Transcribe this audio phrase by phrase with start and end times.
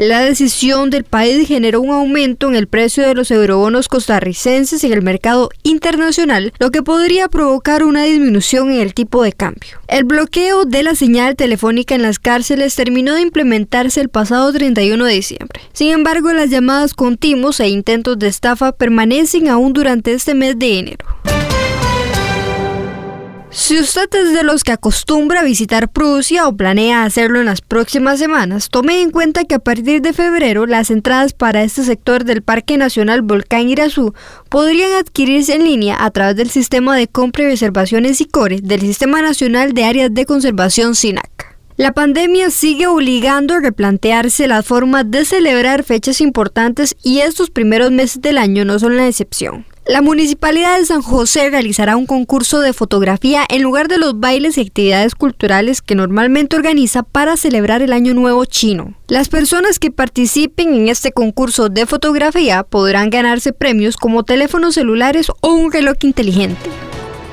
[0.00, 4.94] La decisión del país generó un aumento en el precio de los eurobonos costarricenses en
[4.94, 9.78] el mercado internacional, lo que podría provocar una disminución en el tipo de cambio.
[9.88, 15.04] El bloqueo de la señal telefónica en las cárceles terminó de implementarse el pasado 31
[15.04, 15.60] de diciembre.
[15.74, 20.58] Sin embargo, las llamadas con timos e intentos de estafa permanecen aún durante este mes
[20.58, 21.04] de enero.
[23.52, 28.20] Si usted es de los que acostumbra visitar Prusia o planea hacerlo en las próximas
[28.20, 32.42] semanas, tome en cuenta que a partir de febrero las entradas para este sector del
[32.42, 34.14] Parque Nacional Volcán Irazú
[34.48, 39.20] podrían adquirirse en línea a través del sistema de compra y reservaciones ICORE del Sistema
[39.20, 41.58] Nacional de Áreas de Conservación SINAC.
[41.76, 47.90] La pandemia sigue obligando a replantearse la forma de celebrar fechas importantes y estos primeros
[47.90, 49.66] meses del año no son la excepción.
[49.90, 54.56] La Municipalidad de San José realizará un concurso de fotografía en lugar de los bailes
[54.56, 58.94] y actividades culturales que normalmente organiza para celebrar el Año Nuevo chino.
[59.08, 65.26] Las personas que participen en este concurso de fotografía podrán ganarse premios como teléfonos celulares
[65.40, 66.70] o un reloj inteligente.